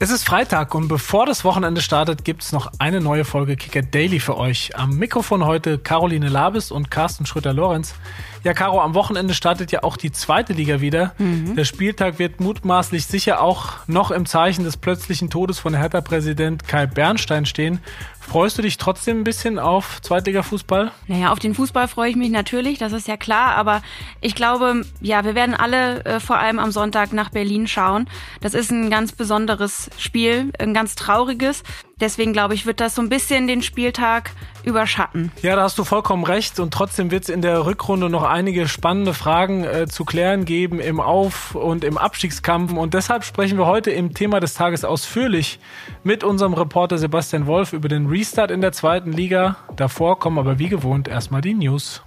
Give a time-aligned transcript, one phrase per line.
[0.00, 3.82] Es ist Freitag und bevor das Wochenende startet, gibt es noch eine neue Folge Kicker
[3.82, 4.76] Daily für euch.
[4.76, 7.96] Am Mikrofon heute Caroline Labes und Carsten Schröter-Lorenz.
[8.44, 11.14] Ja, Caro, am Wochenende startet ja auch die zweite Liga wieder.
[11.18, 11.56] Mhm.
[11.56, 16.86] Der Spieltag wird mutmaßlich sicher auch noch im Zeichen des plötzlichen Todes von Hertha-Präsident Kai
[16.86, 17.80] Bernstein stehen.
[18.28, 20.92] Freust du dich trotzdem ein bisschen auf Zweitliga-Fußball?
[21.06, 23.56] Naja, auf den Fußball freue ich mich natürlich, das ist ja klar.
[23.56, 23.80] Aber
[24.20, 28.06] ich glaube, ja, wir werden alle äh, vor allem am Sonntag nach Berlin schauen.
[28.42, 31.62] Das ist ein ganz besonderes Spiel, ein ganz trauriges.
[32.00, 34.30] Deswegen glaube ich, wird das so ein bisschen den Spieltag
[34.62, 35.32] überschatten.
[35.42, 36.60] Ja, da hast du vollkommen recht.
[36.60, 40.78] Und trotzdem wird es in der Rückrunde noch einige spannende Fragen äh, zu klären geben
[40.78, 42.72] im Auf- und im Abstiegskampf.
[42.72, 45.58] Und deshalb sprechen wir heute im Thema des Tages ausführlich
[46.04, 49.56] mit unserem Reporter Sebastian Wolf über den Restart in der zweiten Liga.
[49.76, 52.02] Davor kommen aber wie gewohnt erstmal die News.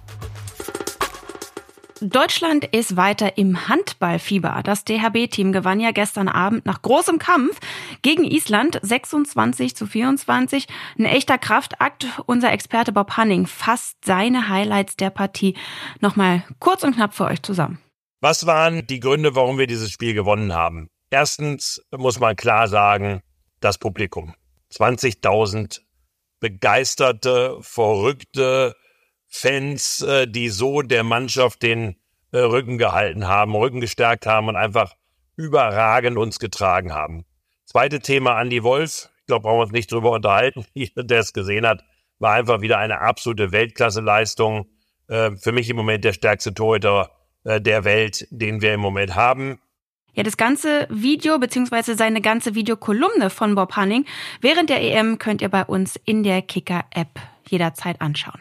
[2.02, 4.60] Deutschland ist weiter im Handballfieber.
[4.62, 7.58] Das DHB-Team gewann ja gestern Abend nach großem Kampf
[8.02, 10.66] gegen Island 26 zu 24.
[10.98, 12.06] Ein echter Kraftakt.
[12.26, 15.56] Unser Experte Bob Hanning fasst seine Highlights der Partie
[16.00, 17.78] nochmal kurz und knapp für euch zusammen.
[18.20, 20.88] Was waren die Gründe, warum wir dieses Spiel gewonnen haben?
[21.10, 23.22] Erstens muss man klar sagen,
[23.60, 24.34] das Publikum.
[24.74, 25.80] 20.000
[26.42, 28.74] begeisterte, verrückte,
[29.28, 31.96] Fans, äh, die so der Mannschaft den
[32.32, 34.94] äh, Rücken gehalten haben, Rücken gestärkt haben und einfach
[35.36, 37.24] überragend uns getragen haben.
[37.64, 39.08] Zweite Thema Andy Wolf.
[39.20, 40.66] Ich glaube, brauchen wir uns nicht drüber unterhalten.
[40.74, 41.84] Jeder, der es gesehen hat,
[42.18, 44.66] war einfach wieder eine absolute Weltklasse-Leistung.
[45.06, 47.10] Äh, für mich im Moment der stärkste Torhüter
[47.44, 49.58] der Welt, den wir im Moment haben.
[50.14, 54.04] Ja, das ganze Video beziehungsweise seine ganze Videokolumne von Bob Hanning
[54.42, 57.08] während der EM könnt ihr bei uns in der Kicker-App
[57.48, 58.40] jederzeit anschauen.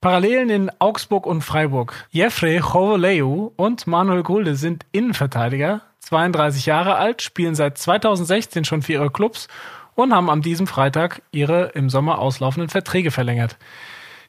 [0.00, 2.06] Parallelen in Augsburg und Freiburg.
[2.10, 8.92] Jeffrey Chovoleu und Manuel Gulde sind Innenverteidiger, 32 Jahre alt, spielen seit 2016 schon für
[8.92, 9.48] ihre Clubs
[9.96, 13.56] und haben am diesem Freitag ihre im Sommer auslaufenden Verträge verlängert.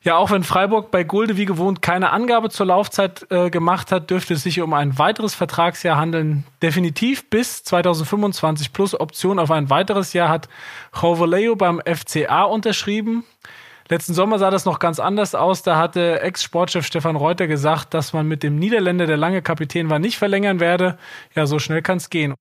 [0.02, 4.10] Ja, auch wenn Freiburg bei Gulde wie gewohnt keine Angabe zur Laufzeit äh, gemacht hat,
[4.10, 6.46] dürfte es sich um ein weiteres Vertragsjahr handeln.
[6.62, 10.48] Definitiv bis 2025 plus Option auf ein weiteres Jahr hat
[10.94, 13.26] Chovoleo beim FCA unterschrieben.
[13.90, 15.64] Letzten Sommer sah das noch ganz anders aus.
[15.64, 20.00] Da hatte Ex-Sportchef Stefan Reuter gesagt, dass man mit dem Niederländer, der lange Kapitän war,
[20.00, 20.98] nicht verlängern werde.
[21.36, 22.36] Ja, so schnell kann es gehen.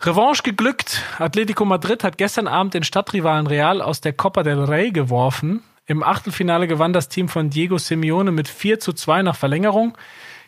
[0.00, 1.02] Revanche geglückt.
[1.18, 5.64] Atletico Madrid hat gestern Abend den Stadtrivalen Real aus der Copa del Rey geworfen.
[5.88, 9.96] Im Achtelfinale gewann das Team von Diego Simeone mit 4 zu 2 nach Verlängerung.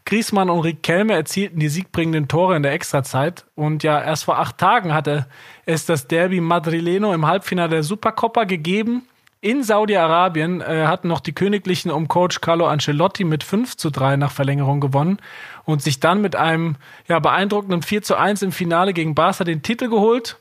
[0.05, 3.47] Griezmann und Riquelme erzielten die siegbringenden Tore in der Extrazeit.
[3.55, 5.27] Und ja, erst vor acht Tagen hatte
[5.65, 9.09] es das Derby Madrileno im Halbfinale der Supercoppa gegeben.
[9.41, 14.17] In Saudi-Arabien äh, hatten noch die Königlichen um Coach Carlo Ancelotti mit 5 zu 3
[14.17, 15.21] nach Verlängerung gewonnen
[15.65, 16.77] und sich dann mit einem
[17.09, 20.37] ja, beeindruckenden 4 zu 1 im Finale gegen Barca den Titel geholt.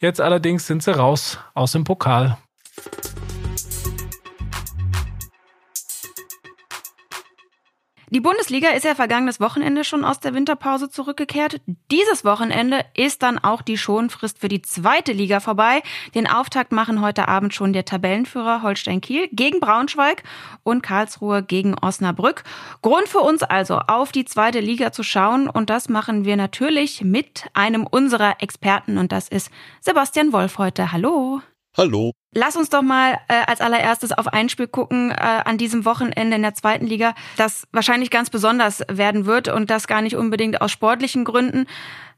[0.00, 2.38] Jetzt allerdings sind sie raus aus dem Pokal.
[8.10, 11.60] Die Bundesliga ist ja vergangenes Wochenende schon aus der Winterpause zurückgekehrt.
[11.90, 15.82] Dieses Wochenende ist dann auch die Schonfrist für die zweite Liga vorbei.
[16.14, 20.22] Den Auftakt machen heute Abend schon der Tabellenführer Holstein Kiel gegen Braunschweig
[20.62, 22.44] und Karlsruhe gegen Osnabrück.
[22.80, 27.02] Grund für uns also, auf die zweite Liga zu schauen und das machen wir natürlich
[27.04, 30.92] mit einem unserer Experten und das ist Sebastian Wolf heute.
[30.92, 31.42] Hallo.
[31.78, 32.10] Hallo.
[32.34, 36.34] Lass uns doch mal äh, als allererstes auf ein Spiel gucken äh, an diesem Wochenende
[36.34, 40.60] in der zweiten Liga, das wahrscheinlich ganz besonders werden wird und das gar nicht unbedingt
[40.60, 41.66] aus sportlichen Gründen,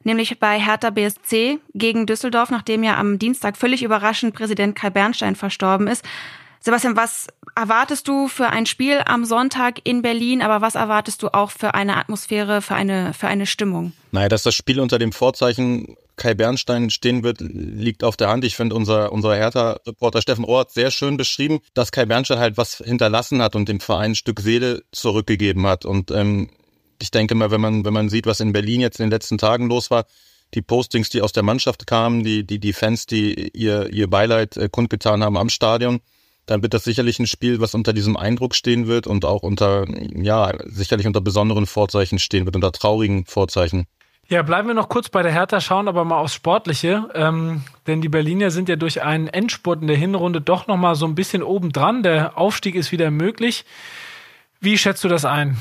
[0.03, 5.37] nämlich bei Hertha BSC gegen Düsseldorf, nachdem ja am Dienstag völlig überraschend Präsident Kai Bernstein
[5.37, 6.06] verstorben ist.
[6.60, 11.28] Sebastian, was erwartest du für ein Spiel am Sonntag in Berlin, aber was erwartest du
[11.28, 13.92] auch für eine Atmosphäre, für eine, für eine Stimmung?
[14.12, 18.45] Naja, dass das Spiel unter dem Vorzeichen Kai Bernstein stehen wird, liegt auf der Hand.
[18.45, 22.59] Ich finde, unser, unser Hertha-Reporter Steffen Rohr hat sehr schön beschrieben, dass Kai Bernstein halt
[22.59, 25.87] was hinterlassen hat und dem Verein ein Stück Seele zurückgegeben hat.
[25.87, 26.51] Und ähm,
[27.01, 29.39] ich denke mal, wenn man, wenn man sieht, was in Berlin jetzt in den letzten
[29.39, 30.05] Tagen los war,
[30.53, 34.59] die Postings, die aus der Mannschaft kamen, die, die, die Fans, die ihr, ihr Beileid
[34.59, 36.01] äh, kundgetan haben am Stadion,
[36.45, 39.87] dann wird das sicherlich ein Spiel, was unter diesem Eindruck stehen wird und auch unter,
[40.15, 43.87] ja, sicherlich unter besonderen Vorzeichen stehen wird, unter traurigen Vorzeichen.
[44.30, 47.09] Ja, bleiben wir noch kurz bei der Hertha, schauen aber mal aufs Sportliche.
[47.15, 50.94] Ähm, denn die Berliner sind ja durch einen Endspurt in der Hinrunde doch noch mal
[50.94, 52.04] so ein bisschen obendran.
[52.04, 53.65] Der Aufstieg ist wieder möglich.
[54.60, 55.56] Wie schätzt du das ein?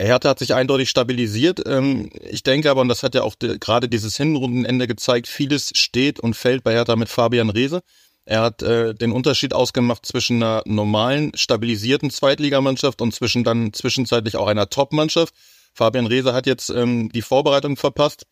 [0.00, 1.60] Hertha hat sich eindeutig stabilisiert.
[1.66, 6.20] Ähm, ich denke aber, und das hat ja auch gerade dieses Hinrundenende gezeigt, vieles steht
[6.20, 7.80] und fällt bei Hertha mit Fabian Reese.
[8.24, 14.36] Er hat äh, den Unterschied ausgemacht zwischen einer normalen, stabilisierten Zweitligamannschaft und zwischen dann zwischenzeitlich
[14.36, 15.34] auch einer Top-Mannschaft.
[15.76, 18.26] Fabian Reese hat jetzt ähm, die Vorbereitung verpasst.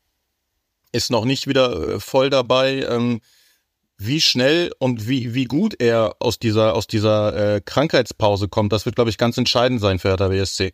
[0.93, 2.87] ist noch nicht wieder äh, voll dabei.
[2.89, 3.21] Ähm,
[3.99, 8.87] wie schnell und wie, wie gut er aus dieser, aus dieser äh, Krankheitspause kommt, das
[8.87, 10.73] wird, glaube ich, ganz entscheidend sein für Hertha BSC.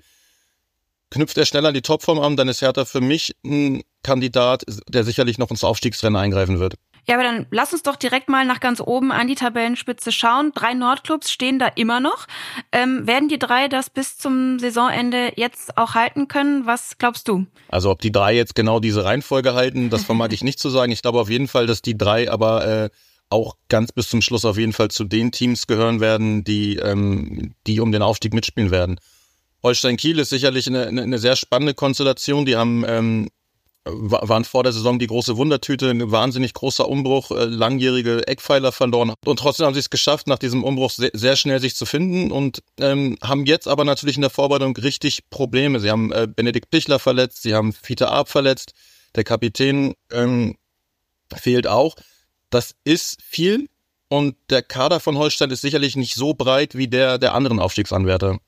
[1.10, 5.02] Knüpft er schnell an die Topform an, dann ist Hertha für mich ein Kandidat, der
[5.02, 6.74] sicherlich noch ins Aufstiegsrennen eingreifen wird.
[7.06, 10.52] Ja, aber dann lass uns doch direkt mal nach ganz oben an die Tabellenspitze schauen.
[10.54, 12.26] Drei Nordclubs stehen da immer noch.
[12.72, 16.66] Ähm, werden die drei das bis zum Saisonende jetzt auch halten können?
[16.66, 17.46] Was glaubst du?
[17.68, 20.92] Also ob die drei jetzt genau diese Reihenfolge halten, das vermag ich nicht zu sagen.
[20.92, 22.90] Ich glaube auf jeden Fall, dass die drei aber äh,
[23.30, 27.54] auch ganz bis zum Schluss auf jeden Fall zu den Teams gehören werden, die, ähm,
[27.66, 29.00] die um den Aufstieg mitspielen werden.
[29.62, 32.44] Holstein Kiel ist sicherlich eine, eine sehr spannende Konstellation.
[32.44, 33.28] Die haben ähm,
[33.84, 39.14] waren vor der Saison die große Wundertüte, ein wahnsinnig großer Umbruch, äh, langjährige Eckpfeiler verloren
[39.24, 42.30] und trotzdem haben sie es geschafft, nach diesem Umbruch sehr, sehr schnell sich zu finden
[42.30, 45.80] und ähm, haben jetzt aber natürlich in der Vorbereitung richtig Probleme.
[45.80, 48.72] Sie haben äh, Benedikt Pichler verletzt, sie haben Fiete Arp verletzt,
[49.14, 50.56] der Kapitän ähm,
[51.34, 51.96] fehlt auch.
[52.50, 53.68] Das ist viel
[54.08, 58.38] und der Kader von Holstein ist sicherlich nicht so breit wie der der anderen Aufstiegsanwärter.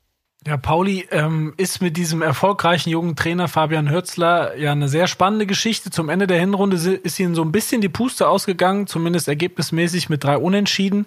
[0.45, 5.47] Ja, Pauli ähm, ist mit diesem erfolgreichen jungen Trainer Fabian Hürzler ja eine sehr spannende
[5.47, 5.91] Geschichte.
[5.91, 10.25] Zum Ende der Hinrunde ist ihnen so ein bisschen die Puste ausgegangen, zumindest ergebnismäßig mit
[10.25, 11.07] drei Unentschieden.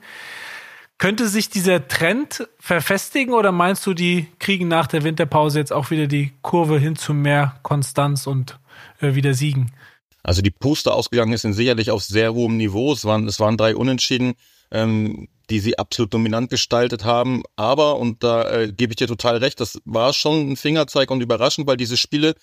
[0.97, 5.91] Könnte sich dieser Trend verfestigen oder meinst du, die kriegen nach der Winterpause jetzt auch
[5.91, 8.57] wieder die Kurve hin zu mehr Konstanz und
[9.01, 9.73] äh, wieder Siegen?
[10.23, 12.93] Also die Puste ausgegangen ist sicherlich auf sehr hohem Niveau.
[12.93, 14.35] Es waren, es waren drei Unentschieden.
[14.71, 17.43] Ähm, die sie absolut dominant gestaltet haben.
[17.55, 21.21] Aber, und da äh, gebe ich dir total recht, das war schon ein Fingerzeig und
[21.21, 22.35] überraschend, weil diese Spiele,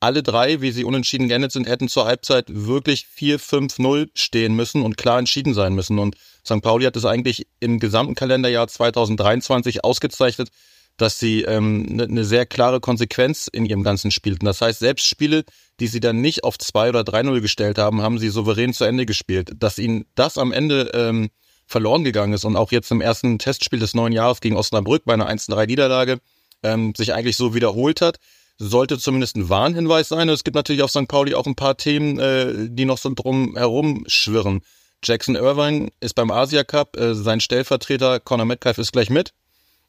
[0.00, 4.96] alle drei, wie sie unentschieden geendet sind, hätten zur Halbzeit wirklich 4-5-0 stehen müssen und
[4.96, 5.98] klar entschieden sein müssen.
[5.98, 6.60] Und St.
[6.60, 10.50] Pauli hat es eigentlich im gesamten Kalenderjahr 2023 ausgezeichnet,
[10.96, 14.44] dass sie ähm, eine ne sehr klare Konsequenz in ihrem ganzen spielten.
[14.44, 15.44] Das heißt, selbst Spiele,
[15.80, 19.06] die sie dann nicht auf 2 oder 3-0 gestellt haben, haben sie souverän zu Ende
[19.06, 19.52] gespielt.
[19.56, 21.30] Dass ihnen das am Ende ähm,
[21.72, 25.14] verloren gegangen ist und auch jetzt im ersten Testspiel des neuen Jahres gegen Osnabrück bei
[25.14, 26.20] einer 1-3 Niederlage
[26.62, 28.18] ähm, sich eigentlich so wiederholt hat,
[28.58, 30.28] sollte zumindest ein Warnhinweis sein.
[30.28, 31.08] Es gibt natürlich auf St.
[31.08, 34.60] Pauli auch ein paar Themen, äh, die noch so drum herum schwirren.
[35.02, 39.32] Jackson Irvine ist beim Asia Cup, äh, sein Stellvertreter Conor Metcalf ist gleich mit.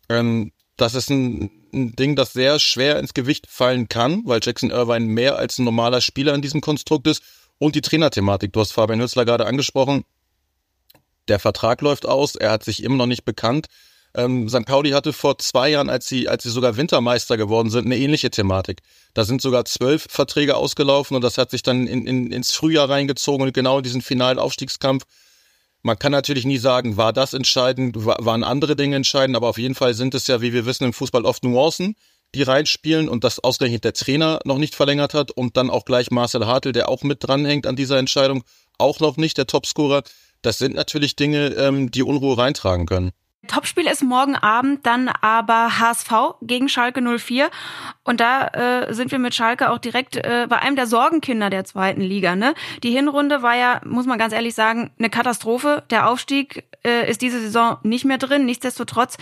[0.09, 4.71] Ähm, das ist ein, ein Ding, das sehr schwer ins Gewicht fallen kann, weil Jackson
[4.71, 7.21] Irvine mehr als ein normaler Spieler in diesem Konstrukt ist.
[7.59, 10.03] Und die Trainerthematik, du hast Fabian Hützler gerade angesprochen,
[11.27, 13.67] der Vertrag läuft aus, er hat sich immer noch nicht bekannt.
[14.15, 14.65] Ähm, St.
[14.65, 18.29] Pauli hatte vor zwei Jahren, als sie, als sie sogar Wintermeister geworden sind, eine ähnliche
[18.29, 18.81] Thematik.
[19.13, 22.89] Da sind sogar zwölf Verträge ausgelaufen und das hat sich dann in, in, ins Frühjahr
[22.89, 25.05] reingezogen und genau in diesen finalen Aufstiegskampf.
[25.81, 29.75] Man kann natürlich nie sagen, war das entscheidend, waren andere Dinge entscheidend, aber auf jeden
[29.75, 31.95] Fall sind es ja, wie wir wissen, im Fußball oft Nuancen,
[32.35, 36.09] die reinspielen und das ausgerechnet der Trainer noch nicht verlängert hat und dann auch gleich
[36.09, 38.43] Marcel Hartl, der auch mit dranhängt an dieser Entscheidung,
[38.77, 40.03] auch noch nicht der Topscorer.
[40.43, 43.11] Das sind natürlich Dinge, ähm, die Unruhe reintragen können.
[43.47, 47.49] Topspiel ist morgen Abend dann aber HSV gegen Schalke 04
[48.03, 51.65] und da äh, sind wir mit Schalke auch direkt äh, bei einem der Sorgenkinder der
[51.65, 52.37] zweiten Liga.
[52.37, 52.53] Ne?
[52.83, 55.83] Die Hinrunde war ja, muss man ganz ehrlich sagen, eine Katastrophe.
[55.89, 58.45] Der Aufstieg äh, ist diese Saison nicht mehr drin.
[58.45, 59.17] Nichtsdestotrotz,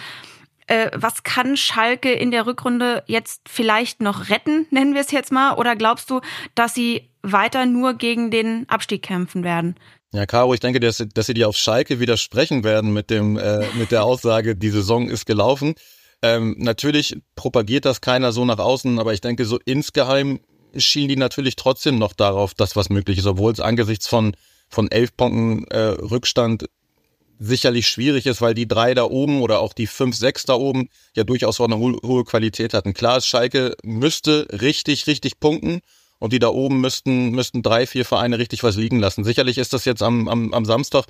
[0.68, 5.32] äh, was kann Schalke in der Rückrunde jetzt vielleicht noch retten, nennen wir es jetzt
[5.32, 5.56] mal?
[5.56, 6.22] Oder glaubst du,
[6.54, 9.76] dass sie weiter nur gegen den Abstieg kämpfen werden?
[10.14, 13.66] Ja, Caro, ich denke, dass, dass sie dir auf Schalke widersprechen werden mit dem äh,
[13.76, 15.76] mit der Aussage, die Saison ist gelaufen.
[16.22, 20.42] Ähm, natürlich propagiert das keiner so nach außen, aber ich denke, so insgeheim
[20.76, 24.36] schielen die natürlich trotzdem noch darauf, dass was möglich ist, obwohl es angesichts von
[24.68, 26.66] von elf Punkten äh, Rückstand
[27.40, 30.90] sicherlich schwierig ist, weil die drei da oben oder auch die fünf, sechs da oben
[31.16, 32.94] ja durchaus auch eine ho hohe Qualität hatten.
[32.94, 35.82] Klar Schalke müsste richtig, richtig punkten
[36.22, 39.24] und die da oben müssten, müssten drei, vier Vereine richtig was liegen lassen.
[39.24, 41.06] Sicherlich ist das jetzt am, am, am Samstag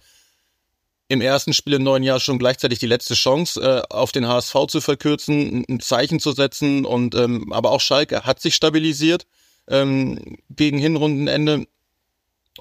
[1.10, 4.56] im ersten Spiel im neuen Jahr schon gleichzeitig die letzte Chance, äh, auf den HSV
[4.70, 6.86] zu verkürzen, ein Zeichen zu setzen.
[6.86, 9.28] Und ähm, aber auch Schalke hat sich stabilisiert
[9.68, 11.68] ähm, gegen Hinrundenende.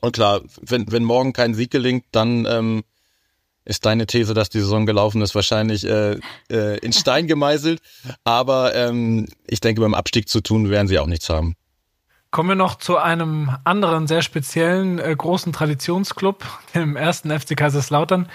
[0.00, 2.82] Und klar, wenn, wenn morgen kein Sieg gelingt, dann ähm,
[3.64, 6.18] ist deine These, dass die Saison gelaufen ist, wahrscheinlich äh,
[6.50, 7.80] äh, in Stein gemeißelt.
[8.24, 11.54] Aber ähm, ich denke, beim Abstieg zu tun werden sie auch nichts haben.
[12.30, 18.28] Kommen wir noch zu einem anderen sehr speziellen äh, großen Traditionsclub, dem ersten FC Kaiserslautern.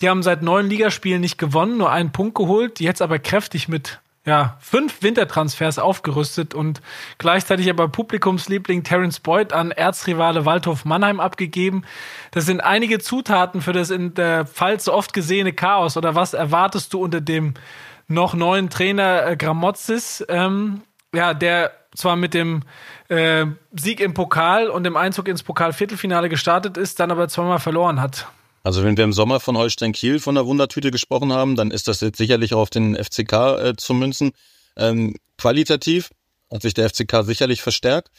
[0.00, 4.00] Die haben seit neun Ligaspielen nicht gewonnen, nur einen Punkt geholt, jetzt aber kräftig mit
[4.24, 6.82] ja, fünf Wintertransfers aufgerüstet und
[7.18, 11.84] gleichzeitig aber Publikumsliebling Terence Boyd an Erzrivale Waldhof Mannheim abgegeben.
[12.32, 15.96] Das sind einige Zutaten für das in der Pfalz so oft gesehene Chaos.
[15.96, 17.54] Oder was erwartest du unter dem
[18.06, 20.82] noch neuen Trainer äh, Gramozis, ähm,
[21.14, 22.62] ja, der zwar mit dem
[23.08, 28.00] äh, Sieg im Pokal und dem Einzug ins Pokalviertelfinale gestartet ist, dann aber zweimal verloren
[28.00, 28.26] hat.
[28.64, 31.88] Also wenn wir im Sommer von Holstein Kiel von der Wundertüte gesprochen haben, dann ist
[31.88, 34.32] das jetzt sicherlich auch auf den FCK äh, zu münzen.
[34.76, 36.10] Ähm, qualitativ
[36.52, 38.10] hat sich der FCK sicherlich verstärkt.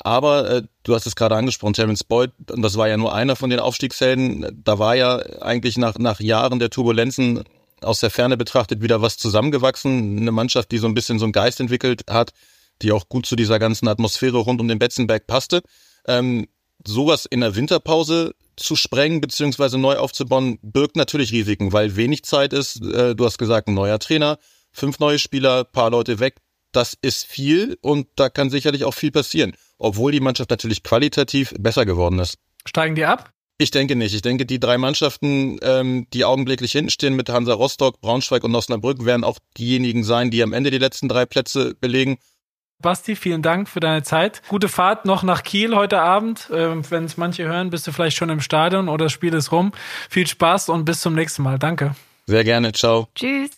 [0.00, 3.34] Aber äh, du hast es gerade angesprochen, Terence Boyd, und das war ja nur einer
[3.34, 4.62] von den Aufstiegshelden.
[4.64, 7.44] Da war ja eigentlich nach, nach Jahren der Turbulenzen
[7.80, 10.18] aus der Ferne betrachtet wieder was zusammengewachsen.
[10.18, 12.32] Eine Mannschaft, die so ein bisschen so einen Geist entwickelt hat,
[12.82, 15.62] die auch gut zu dieser ganzen Atmosphäre rund um den Betzenberg passte.
[16.06, 16.46] Ähm,
[16.86, 22.52] sowas in der Winterpause zu sprengen beziehungsweise neu aufzubauen, birgt natürlich Risiken, weil wenig Zeit
[22.52, 22.82] ist.
[22.82, 24.38] Äh, du hast gesagt, ein neuer Trainer,
[24.72, 26.36] fünf neue Spieler, paar Leute weg.
[26.72, 31.54] Das ist viel und da kann sicherlich auch viel passieren, obwohl die Mannschaft natürlich qualitativ
[31.58, 32.38] besser geworden ist.
[32.66, 33.32] Steigen die ab?
[33.60, 34.14] Ich denke nicht.
[34.14, 38.54] Ich denke, die drei Mannschaften, ähm, die augenblicklich hinten stehen mit Hansa Rostock, Braunschweig und
[38.54, 42.18] Osnabrück, werden auch diejenigen sein, die am Ende die letzten drei Plätze belegen.
[42.80, 44.40] Basti, vielen Dank für deine Zeit.
[44.46, 46.48] Gute Fahrt noch nach Kiel heute Abend.
[46.54, 49.50] Ähm, Wenn es manche hören, bist du vielleicht schon im Stadion oder das Spiel ist
[49.50, 49.72] rum.
[50.08, 51.58] Viel Spaß und bis zum nächsten Mal.
[51.58, 51.96] Danke.
[52.26, 52.72] Sehr gerne.
[52.72, 53.08] Ciao.
[53.16, 53.50] Tschüss.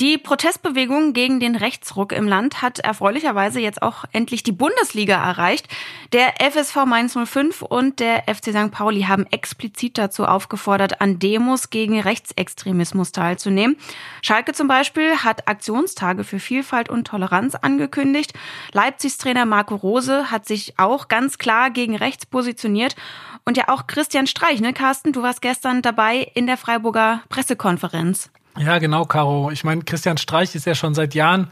[0.00, 5.68] Die Protestbewegung gegen den Rechtsruck im Land hat erfreulicherweise jetzt auch endlich die Bundesliga erreicht.
[6.14, 8.70] Der FSV Mainz 05 und der FC St.
[8.70, 13.76] Pauli haben explizit dazu aufgefordert, an Demos gegen Rechtsextremismus teilzunehmen.
[14.22, 18.32] Schalke zum Beispiel hat Aktionstage für Vielfalt und Toleranz angekündigt.
[18.72, 22.96] Leipzigs Trainer Marco Rose hat sich auch ganz klar gegen rechts positioniert.
[23.44, 28.30] Und ja auch Christian Streich, ne, Carsten, du warst gestern dabei in der Freiburger Pressekonferenz.
[28.58, 29.50] Ja, genau, Caro.
[29.50, 31.50] Ich meine, Christian Streich ist ja schon seit Jahren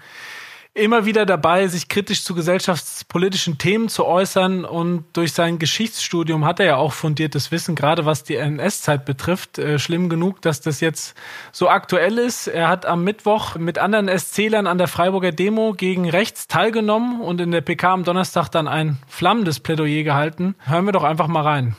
[0.78, 6.60] immer wieder dabei, sich kritisch zu gesellschaftspolitischen Themen zu äußern und durch sein Geschichtsstudium hat
[6.60, 9.58] er ja auch fundiertes Wissen, gerade was die NS-Zeit betrifft.
[9.58, 11.14] Äh, schlimm genug, dass das jetzt
[11.52, 12.46] so aktuell ist.
[12.46, 17.40] Er hat am Mittwoch mit anderen SClern an der Freiburger Demo gegen rechts teilgenommen und
[17.40, 20.54] in der PK am Donnerstag dann ein flammendes Plädoyer gehalten.
[20.64, 21.76] Hören wir doch einfach mal rein.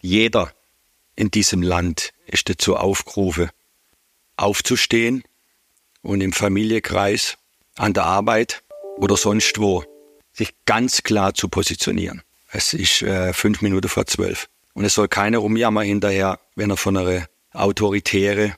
[0.00, 0.50] Jeder
[1.14, 3.50] in diesem Land ist dazu aufgerufen,
[4.40, 5.22] aufzustehen
[6.02, 7.36] und im Familienkreis,
[7.76, 8.62] an der Arbeit
[8.98, 9.84] oder sonst wo
[10.32, 12.22] sich ganz klar zu positionieren.
[12.50, 14.48] Es ist äh, fünf Minuten vor zwölf.
[14.74, 18.54] Und es soll keiner rumjammern hinterher, wenn er von einer autoritäre,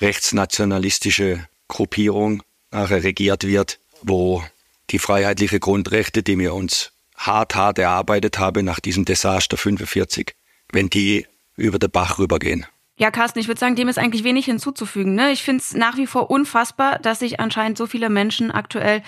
[0.00, 4.42] rechtsnationalistische Gruppierung nachher regiert wird, wo
[4.90, 10.34] die freiheitlichen Grundrechte, die wir uns hart, hart erarbeitet haben nach diesem Desaster 45,
[10.72, 11.26] wenn die
[11.56, 12.66] über den Bach rübergehen.
[12.96, 15.14] Ja, Carsten, ich würde sagen, dem ist eigentlich wenig hinzuzufügen.
[15.14, 15.30] Ne?
[15.30, 19.02] Ich finde es nach wie vor unfassbar, dass sich anscheinend so viele Menschen aktuell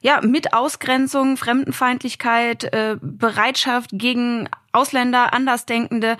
[0.00, 6.16] ja, mit Ausgrenzung, Fremdenfeindlichkeit, äh, Bereitschaft gegen Ausländer, Andersdenkende,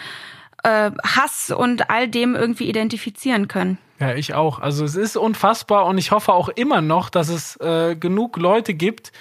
[0.63, 3.79] äh, Hass und all dem irgendwie identifizieren können.
[4.01, 4.59] Ja, ich auch.
[4.59, 8.75] Also es ist unfassbar und ich hoffe auch immer noch, dass es äh, genug Leute
[8.75, 9.13] gibt,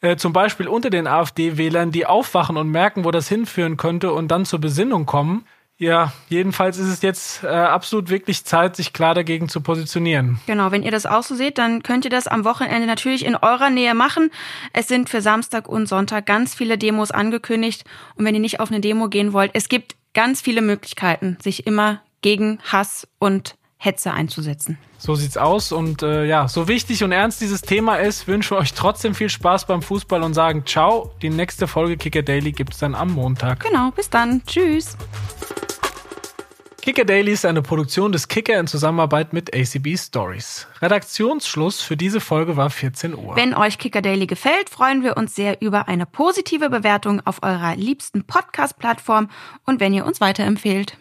[0.00, 4.28] äh, zum Beispiel unter den AfD-Wählern, die aufwachen und merken, wo das hinführen könnte und
[4.28, 5.46] dann zur Besinnung kommen.
[5.80, 10.40] Ja, jedenfalls ist es jetzt äh, absolut wirklich Zeit, sich klar dagegen zu positionieren.
[10.46, 13.36] Genau, wenn ihr das auch so seht, dann könnt ihr das am Wochenende natürlich in
[13.36, 14.30] eurer Nähe machen.
[14.72, 17.84] Es sind für Samstag und Sonntag ganz viele Demos angekündigt.
[18.16, 21.64] Und wenn ihr nicht auf eine Demo gehen wollt, es gibt ganz viele Möglichkeiten, sich
[21.64, 24.78] immer gegen Hass und Hetze einzusetzen.
[24.98, 28.74] So sieht's aus und äh, ja, so wichtig und ernst dieses Thema ist, wünsche euch
[28.74, 31.12] trotzdem viel Spaß beim Fußball und sagen ciao.
[31.22, 33.60] Die nächste Folge Kicker Daily gibt's dann am Montag.
[33.60, 34.42] Genau, bis dann.
[34.44, 34.96] Tschüss.
[36.88, 40.66] Kicker Daily ist eine Produktion des Kicker in Zusammenarbeit mit ACB Stories.
[40.80, 43.36] Redaktionsschluss für diese Folge war 14 Uhr.
[43.36, 47.76] Wenn euch Kicker Daily gefällt, freuen wir uns sehr über eine positive Bewertung auf eurer
[47.76, 49.28] liebsten Podcast-Plattform
[49.66, 50.96] und wenn ihr uns weiterempfehlt.